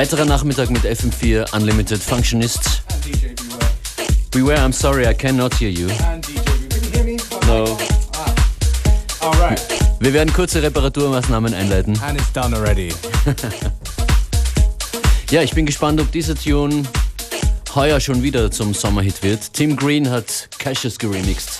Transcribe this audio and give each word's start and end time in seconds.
Weiterer 0.00 0.24
Nachmittag 0.24 0.70
mit 0.70 0.82
FM4 0.82 1.54
Unlimited 1.54 2.02
Functionists. 2.02 2.80
Beware, 4.30 4.64
I'm 4.64 4.72
sorry, 4.72 5.06
I 5.06 5.12
cannot 5.12 5.52
hear 5.52 5.68
you. 5.68 5.88
No. 7.46 7.76
Wir 9.98 10.14
werden 10.14 10.32
kurze 10.32 10.62
Reparaturmaßnahmen 10.62 11.52
einleiten. 11.52 12.00
And 12.00 12.18
it's 12.18 12.32
done 12.32 12.56
already. 12.56 12.94
Ja, 15.30 15.42
ich 15.42 15.52
bin 15.52 15.66
gespannt, 15.66 16.00
ob 16.00 16.10
dieser 16.10 16.34
Tune 16.34 16.84
heuer 17.74 18.00
schon 18.00 18.22
wieder 18.22 18.50
zum 18.50 18.72
Sommerhit 18.72 19.22
wird. 19.22 19.52
Tim 19.52 19.76
Green 19.76 20.08
hat 20.08 20.48
Cassius 20.58 20.98
geremixed. 20.98 21.58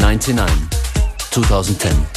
99, 0.00 0.56
2010. 1.32 2.15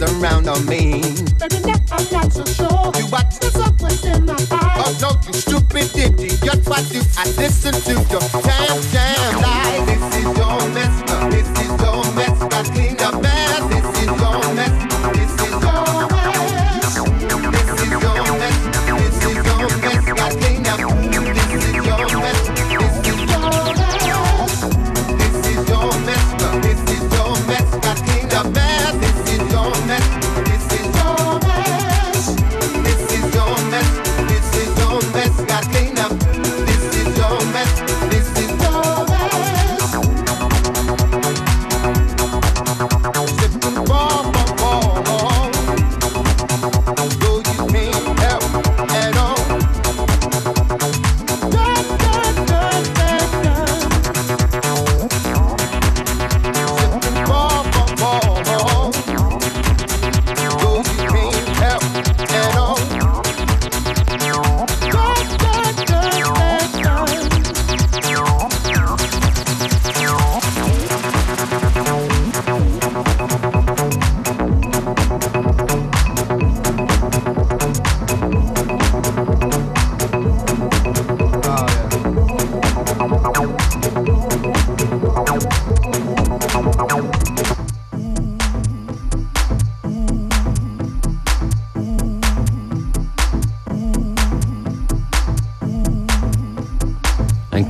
what's 0.00 0.12
around 0.12 0.48
on 0.48 0.64
me. 0.66 1.00
Baby, 1.38 1.60
now 1.64 1.74
I'm 1.92 2.12
not 2.12 2.32
so 2.32 2.44
sure. 2.44 2.92
You 2.96 3.06
what? 3.08 3.36
There's 3.40 3.52
something 3.52 4.12
in 4.12 4.24
my 4.26 4.34
eyes. 4.34 4.48
Oh, 4.50 4.96
no, 5.00 5.10
you 5.26 5.32
stupid 5.32 5.96
idiot. 5.96 6.66
What 6.66 6.88
do 6.90 7.00
I 7.16 7.24
listen 7.36 7.72
to 7.72 7.92
your 8.10 8.20
damn, 8.42 8.80
damn 8.92 9.05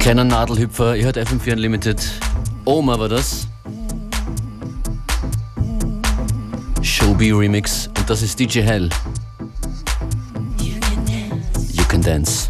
Kleiner 0.06 0.22
Nadelhüpfer, 0.22 0.94
ihr 0.94 1.06
hört 1.06 1.18
FM4 1.18 1.54
Unlimited. 1.54 2.00
Oma 2.64 2.96
war 2.96 3.08
das. 3.08 3.48
Showbie 6.80 7.32
Remix 7.32 7.88
und 7.88 8.08
das 8.08 8.22
ist 8.22 8.38
DJ 8.38 8.60
Hell. 8.60 8.88
You 11.72 11.84
can 11.88 12.02
dance. 12.02 12.45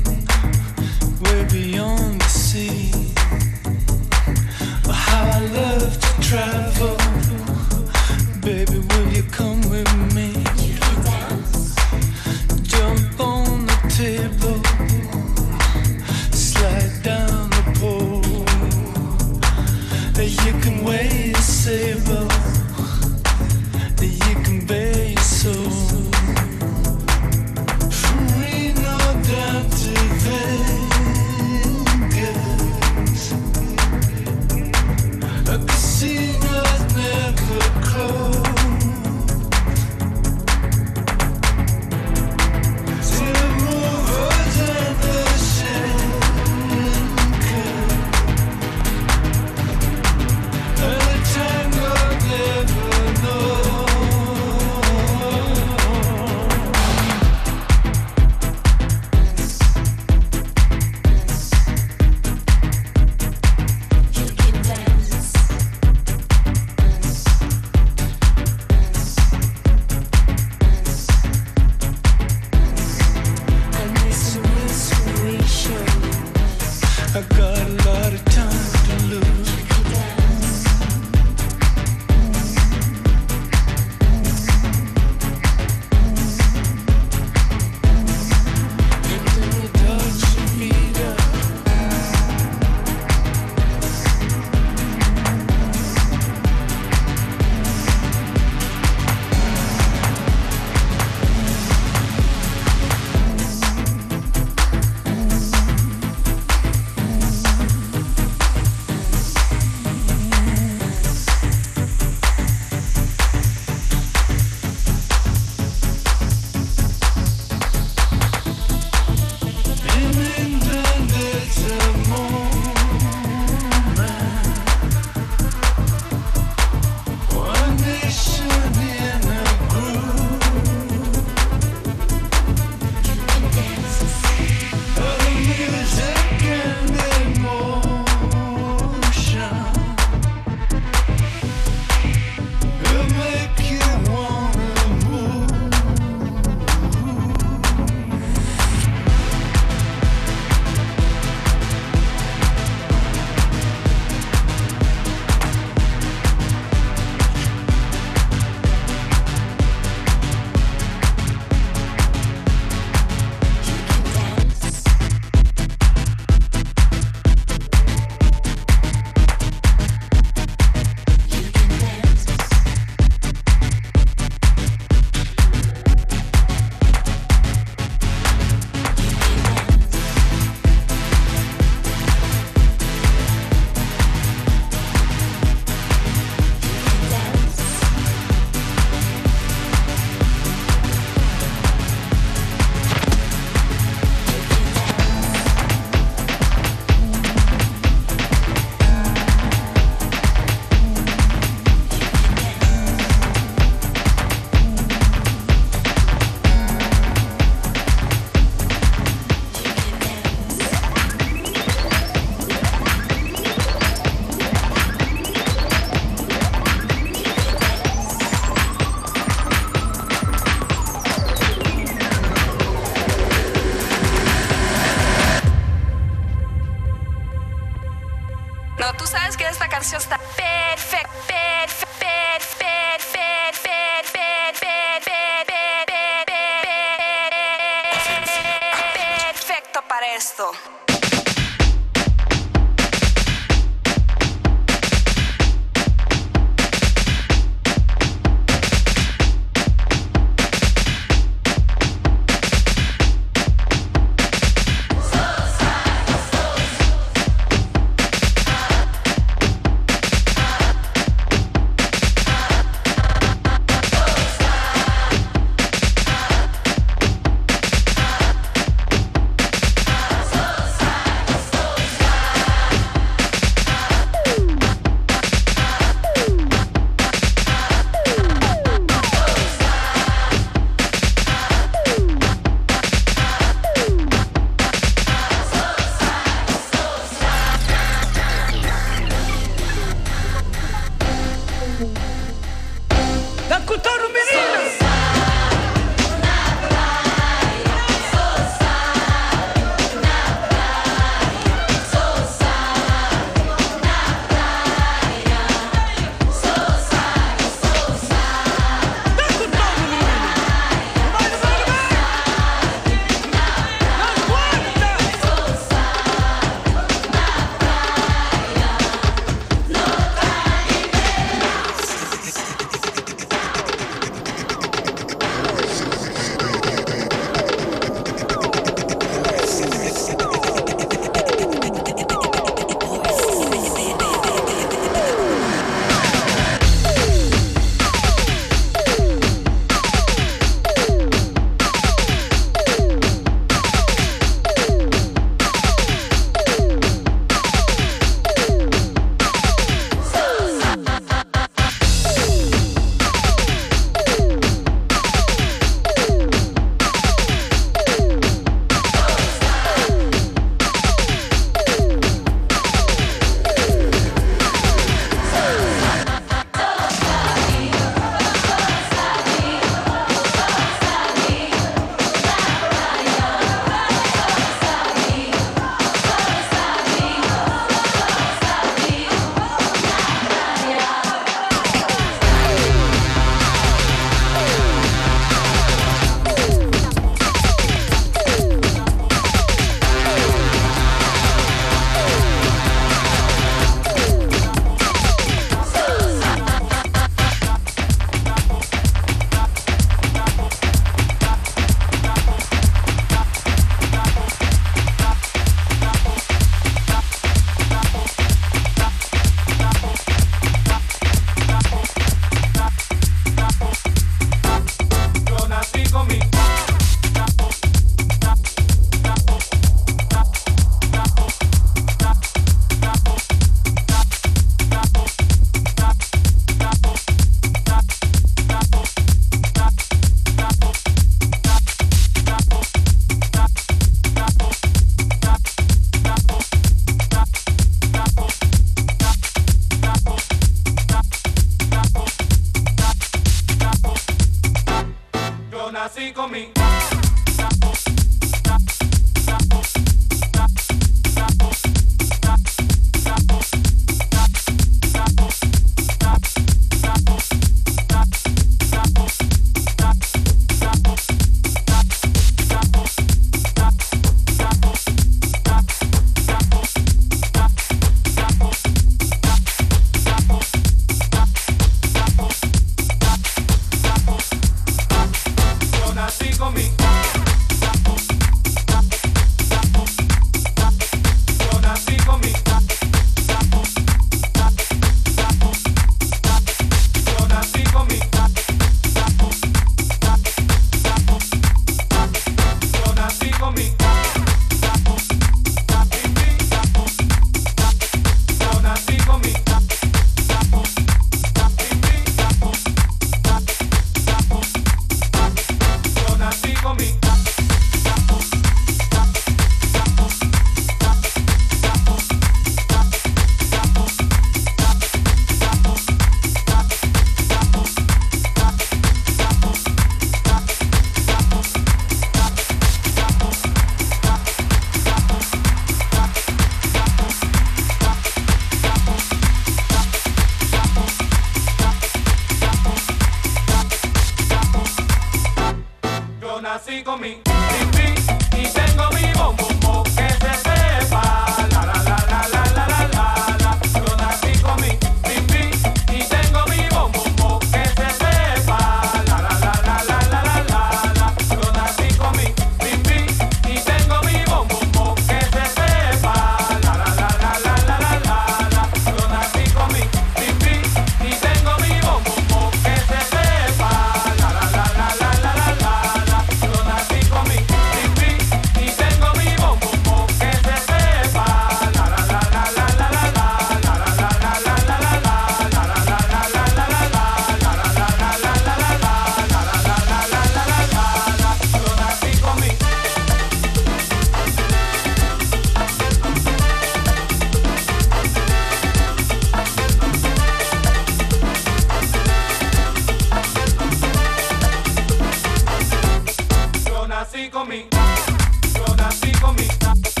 mí, 597.63 598.51
son 598.53 598.79
así 598.79 599.11
conmigo. 599.13 600.00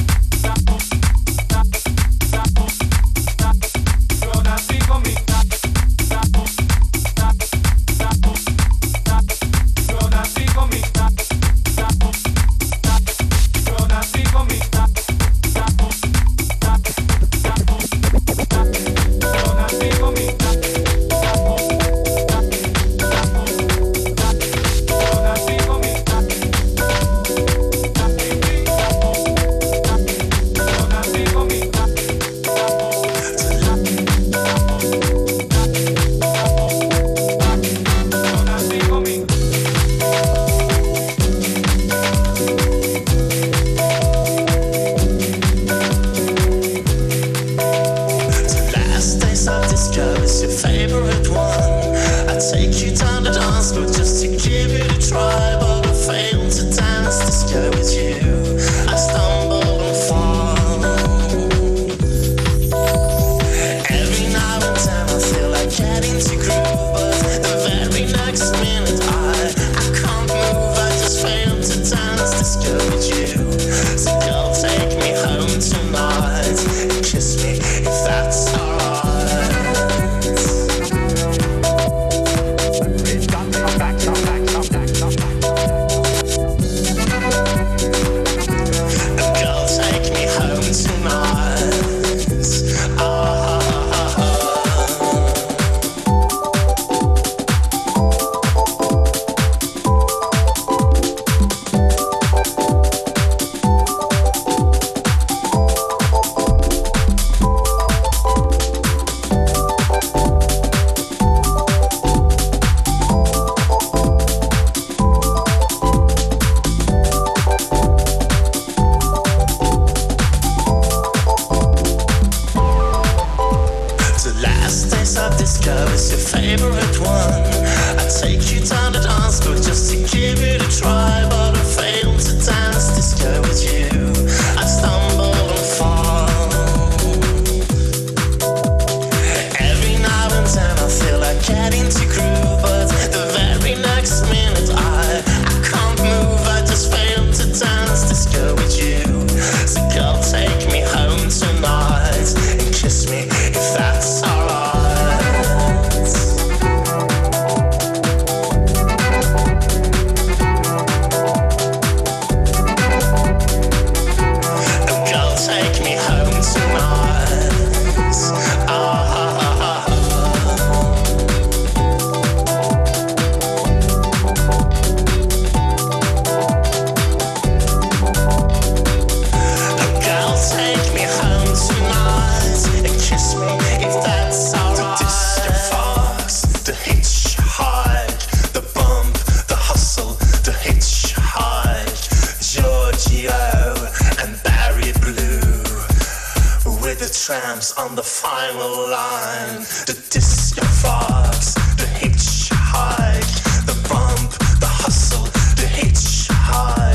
tramps 197.25 197.77
on 197.77 197.93
the 197.93 198.01
final 198.01 198.89
line. 198.89 199.59
The 199.85 199.93
diss 200.09 200.55
your 200.57 200.65
fogs, 200.65 201.53
the 201.77 201.85
hitchhike, 202.01 203.65
the 203.67 203.77
bump, 203.87 204.31
the 204.59 204.65
hustle, 204.65 205.25
the 205.55 205.67
hitchhike. 205.69 206.90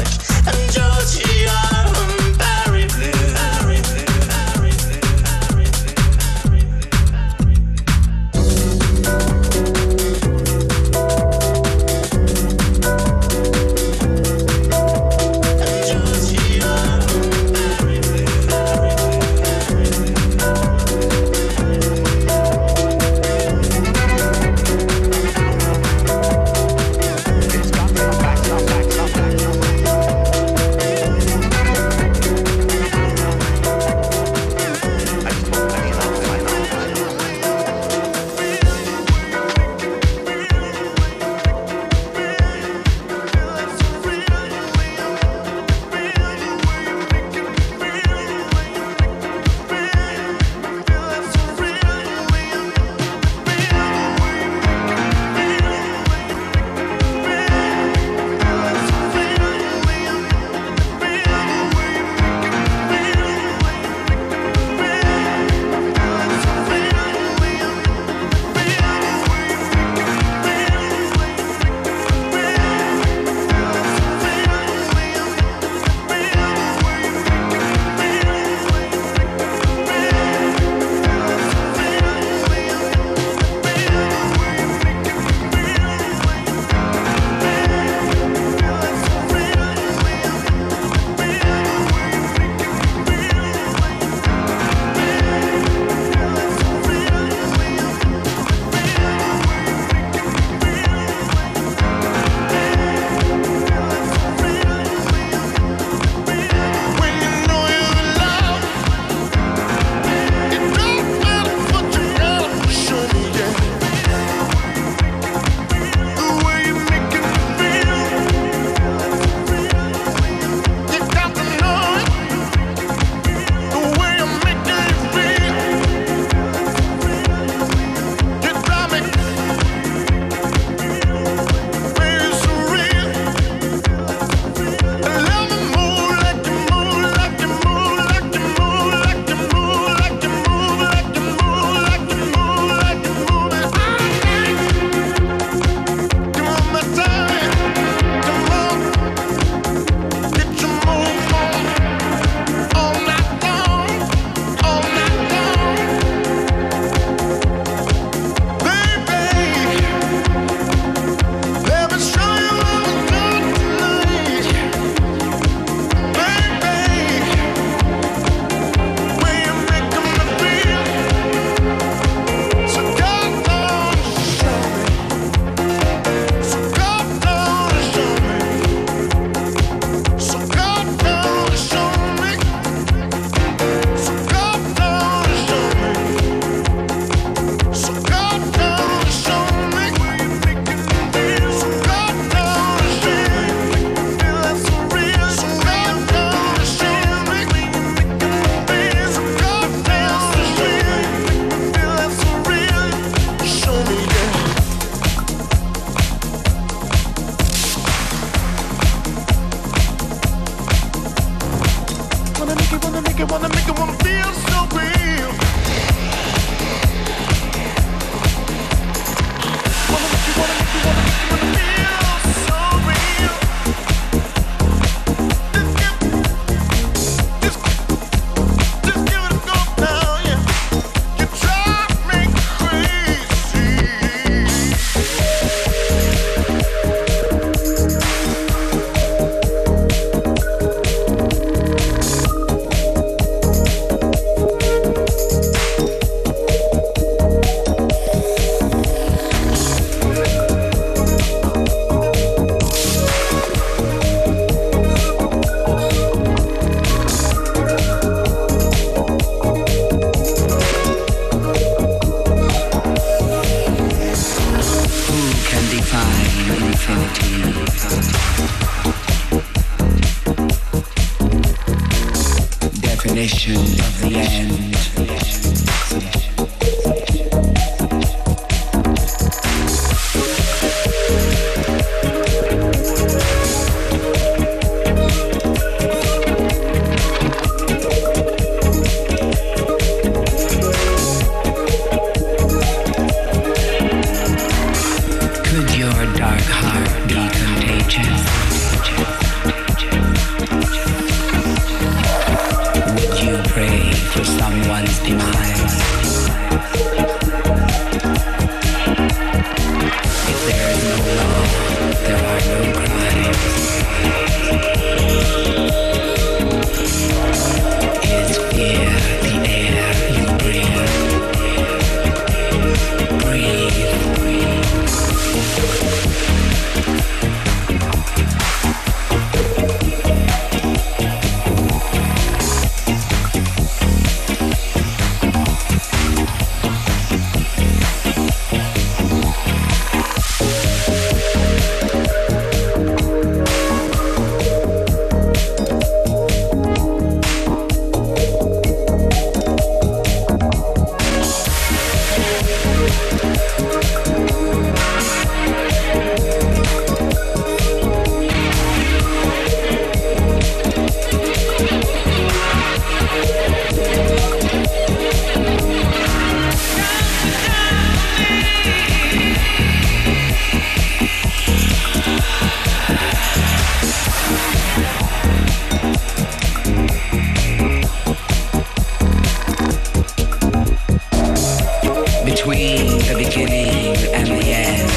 the 382.76 383.14
beginning, 383.16 383.96
and 384.12 384.28
the 384.28 384.52
end. 384.52 384.90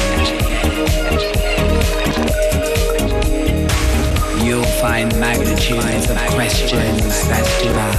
You'll 4.44 4.64
find 4.80 5.08
magnitudes 5.18 6.10
of 6.10 6.16
questions 6.28 7.28
that 7.28 7.44
divide. 7.62 7.90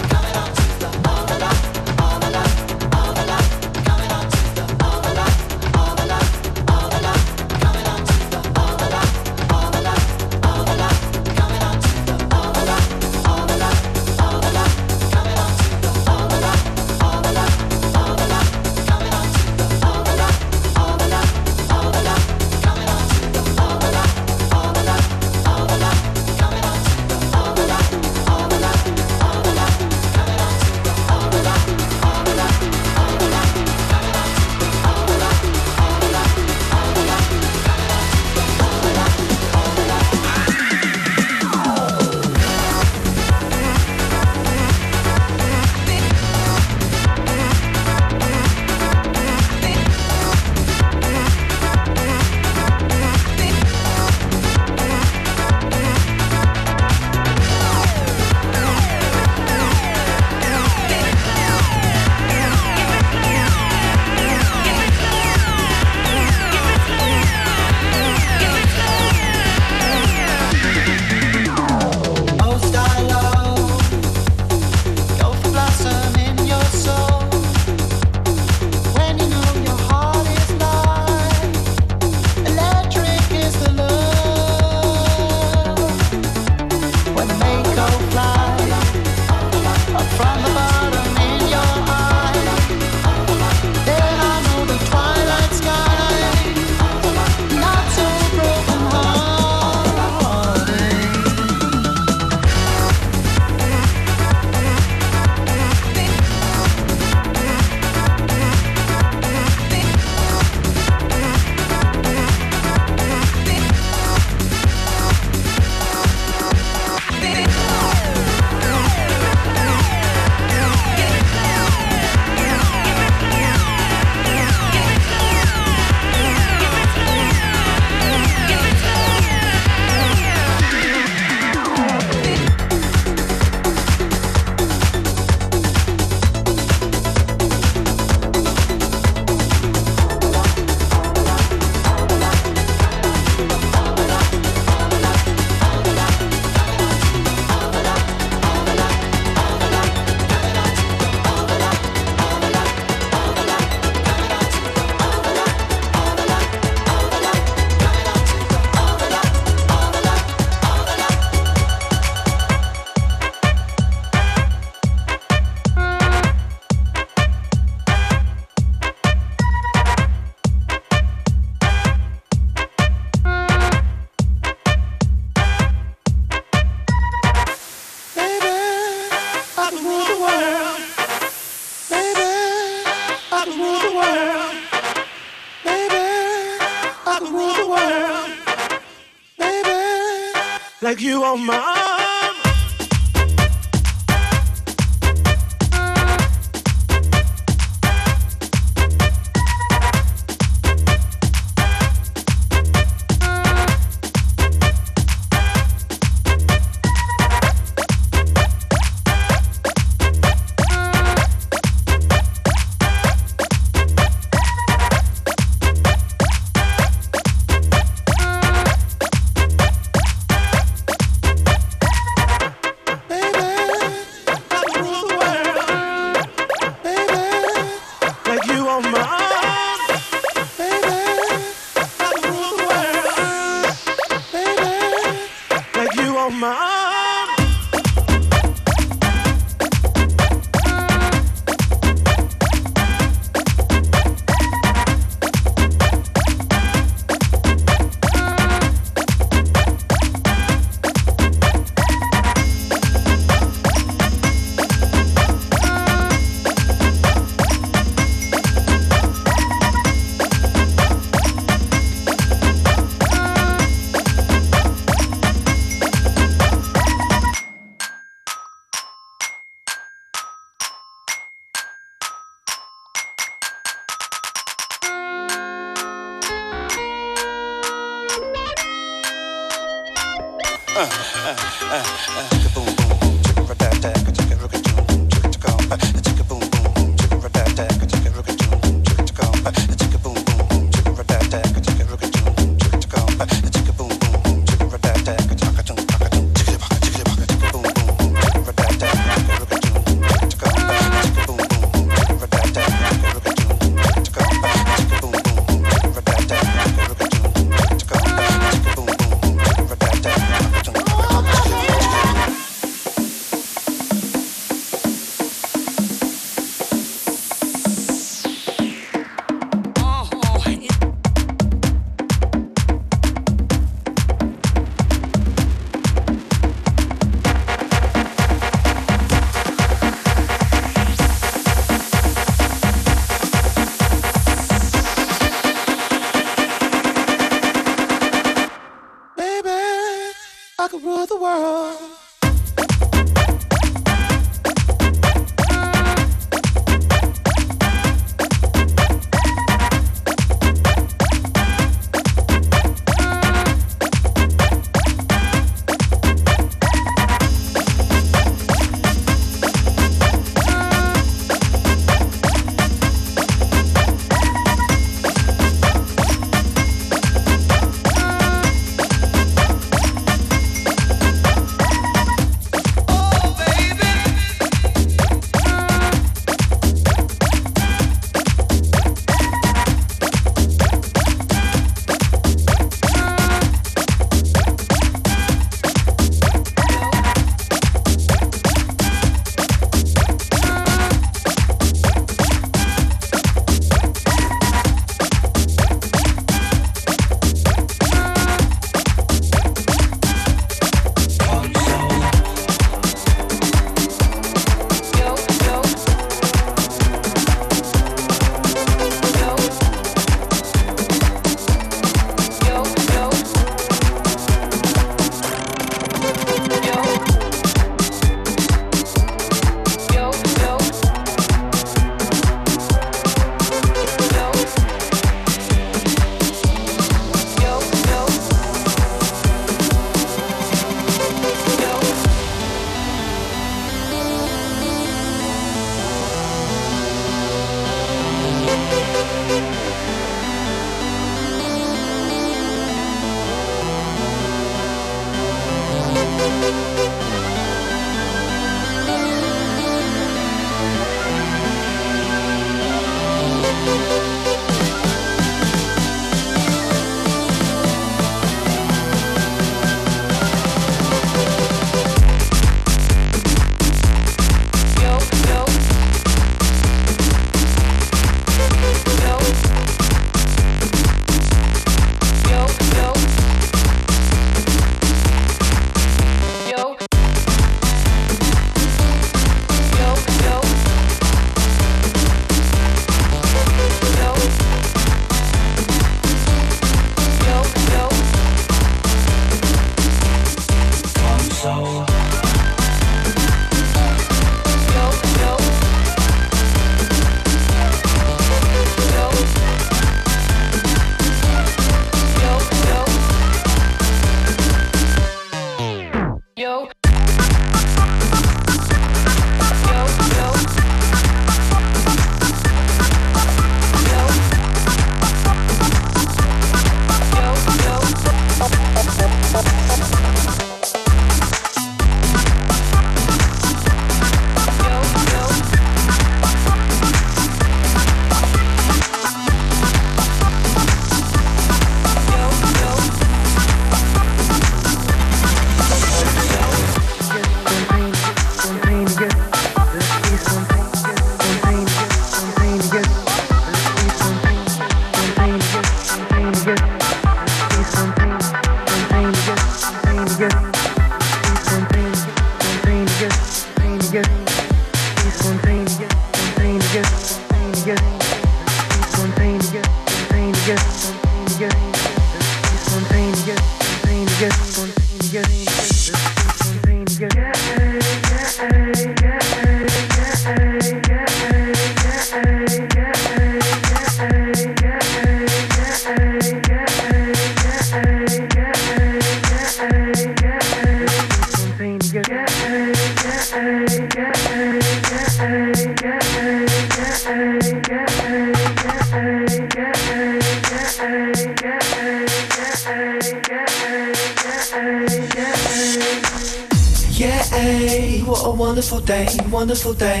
Wonderful 599.42 599.74
day. 599.74 600.00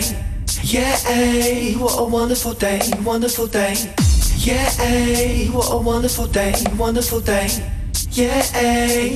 Yeah, 0.62 1.76
what 1.76 1.98
a 1.98 2.04
wonderful 2.04 2.52
day, 2.52 2.78
wonderful 3.04 3.48
day. 3.48 3.74
Yeah, 4.36 5.50
what 5.50 5.68
a 5.72 5.78
wonderful 5.78 6.28
day, 6.28 6.54
wonderful 6.78 7.18
day. 7.18 7.48
Yeah, 8.14 8.44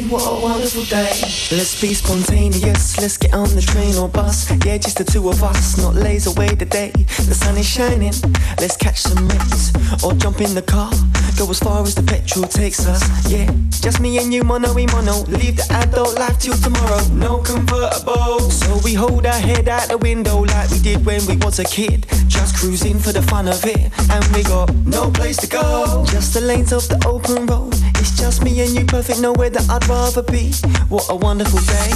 what 0.09 0.22
a 0.22 0.40
wonderful 0.42 0.84
day. 0.84 1.12
Let's 1.53 1.78
be 1.78 1.92
spontaneous, 1.92 2.99
let's 2.99 3.18
get 3.18 3.34
on 3.34 3.47
the 3.55 3.61
train 3.61 3.94
or 3.97 4.09
bus. 4.09 4.51
Yeah, 4.64 4.78
just 4.78 4.97
the 4.97 5.05
two 5.05 5.28
of 5.28 5.42
us, 5.42 5.76
not 5.76 5.94
laze 5.94 6.26
away 6.26 6.55
the 6.55 6.64
day. 6.64 6.92
The 6.92 7.34
sun 7.34 7.59
is 7.59 7.66
shining, 7.66 8.14
let's 8.59 8.74
catch 8.78 9.03
some 9.03 9.28
rays. 9.28 10.03
Or 10.03 10.14
jump 10.14 10.40
in 10.40 10.55
the 10.55 10.62
car, 10.62 10.90
go 11.36 11.51
as 11.51 11.59
far 11.59 11.82
as 11.82 11.94
the 11.94 12.05
petrol 12.05 12.47
takes 12.47 12.86
us. 12.86 13.03
Yeah, 13.30 13.53
just 13.82 14.01
me 14.01 14.16
and 14.16 14.32
you, 14.32 14.42
mono 14.44 14.72
we 14.72 14.86
mono. 14.86 15.24
Leave 15.28 15.57
the 15.59 15.66
adult 15.72 16.18
life 16.18 16.38
till 16.38 16.57
tomorrow, 16.57 17.07
no 17.12 17.38
convertible. 17.38 18.49
So 18.49 18.80
we 18.82 18.94
hold 18.94 19.26
our 19.26 19.38
head 19.38 19.68
out 19.68 19.90
the 19.90 19.99
window 19.99 20.40
like 20.40 20.70
we 20.70 20.78
did 20.78 21.05
when 21.05 21.20
we 21.26 21.36
was 21.36 21.59
a 21.59 21.64
kid. 21.64 22.07
Just 22.28 22.57
cruising 22.57 22.99
for 22.99 23.12
the 23.12 23.20
fun 23.20 23.47
of 23.47 23.62
it, 23.66 23.92
and 24.11 24.24
we 24.34 24.42
got 24.42 24.74
no 24.86 25.11
place 25.11 25.36
to 25.38 25.47
go. 25.47 26.07
Just 26.09 26.32
the 26.32 26.40
lanes 26.40 26.72
of 26.72 26.88
the 26.88 26.97
open 27.07 27.44
road. 27.44 27.74
It's 27.99 28.16
just 28.16 28.42
me 28.42 28.61
and 28.61 28.70
you, 28.70 28.86
perfect, 28.87 29.20
nowhere 29.20 29.51
that 29.51 29.68
I'd 29.70 29.87
rather 29.89 30.22
be. 30.22 30.53
What 30.89 31.07
a 31.09 31.16
wonderful 31.16 31.61
day. 31.61 31.91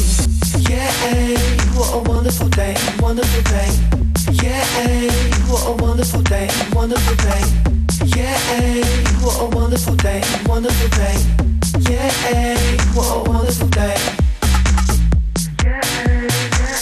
Yeah, 0.68 0.90
what 1.76 1.94
a 1.94 1.98
wonderful 2.08 2.48
day, 2.48 2.76
wonderful 3.00 3.42
day. 3.42 3.70
Yeah, 4.32 4.64
what 5.48 5.66
a 5.66 5.72
wonderful 5.82 6.22
day, 6.22 6.48
wonderful 6.72 7.16
day. 7.16 7.42
Yeah, 8.16 8.36
what 9.20 9.40
a 9.40 9.56
wonderful 9.56 9.96
day, 9.96 10.22
wonderful 10.46 10.88
day. 10.88 11.16
Yeah, 11.90 12.56
what 12.94 13.26
a 13.26 13.30
wonderful 13.30 13.68
day. 13.68 13.96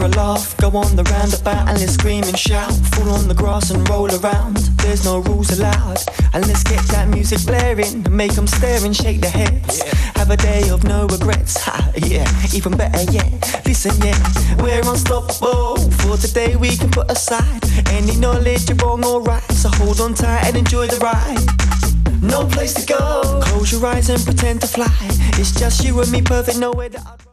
for 0.00 0.06
a 0.06 0.08
laugh. 0.10 0.56
Go 0.56 0.68
on 0.70 0.96
the 0.96 1.04
roundabout 1.04 1.68
and 1.68 1.78
let's 1.78 1.94
scream 1.94 2.24
and 2.24 2.38
shout. 2.38 2.72
Fall 2.94 3.10
on 3.10 3.28
the 3.28 3.34
grass 3.34 3.70
and 3.70 3.86
roll 3.88 4.08
around. 4.08 4.56
There's 4.82 5.04
no 5.04 5.18
rules 5.18 5.50
allowed. 5.58 5.98
And 6.32 6.46
let's 6.46 6.62
get 6.64 6.82
that 6.94 7.08
music 7.08 7.44
blaring. 7.46 8.06
Make 8.10 8.32
them 8.32 8.46
stare 8.46 8.84
and 8.84 8.96
shake 8.96 9.20
their 9.20 9.30
heads. 9.30 9.82
Have 10.16 10.30
a 10.30 10.36
day 10.36 10.68
of 10.70 10.84
no 10.84 11.06
regrets. 11.06 11.56
Ha, 11.64 11.92
yeah, 11.96 12.28
even 12.54 12.76
better 12.76 13.02
yet. 13.12 13.32
Listen, 13.66 13.94
yeah, 14.00 14.18
we're 14.62 14.80
unstoppable. 14.88 15.76
For 16.00 16.16
today 16.16 16.56
we 16.56 16.76
can 16.76 16.90
put 16.90 17.10
aside 17.10 17.62
any 17.88 18.16
knowledge 18.16 18.68
you're 18.68 18.78
wrong 18.78 19.04
or 19.04 19.20
right. 19.22 19.52
So 19.52 19.68
hold 19.68 20.00
on 20.00 20.14
tight 20.14 20.46
and 20.46 20.56
enjoy 20.56 20.86
the 20.86 20.98
ride. 20.98 22.22
No 22.22 22.46
place 22.46 22.74
to 22.74 22.86
go. 22.86 23.40
Close 23.44 23.72
your 23.72 23.84
eyes 23.86 24.08
and 24.08 24.22
pretend 24.24 24.62
to 24.62 24.66
fly. 24.66 24.96
It's 25.40 25.52
just 25.52 25.84
you 25.84 26.00
and 26.00 26.10
me, 26.10 26.22
perfect. 26.22 26.58
Nowhere 26.58 26.88
that 26.88 27.06
I'd 27.06 27.29